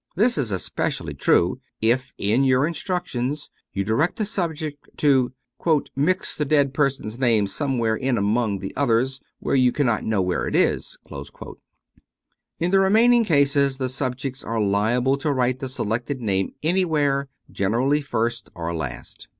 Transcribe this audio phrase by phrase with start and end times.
[0.15, 5.31] This is especially true if in your instructions you direct the subject to"
[5.95, 10.47] mix the dead person's name somewhere in among the others where you cannot know where
[10.47, 10.97] it is."
[12.65, 17.29] In the remaining cases the sub jects are liable to write the selected name anywhere,
[17.51, 19.27] gen erally first or last.